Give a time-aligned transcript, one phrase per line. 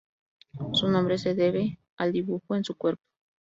[0.73, 3.03] Su nombre se debe al dibujo en su cuerpo.